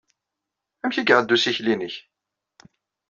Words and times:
Amek 0.83 0.97
ay 0.97 1.07
iɛedda 1.11 1.35
ussikel-nnek? 1.35 1.95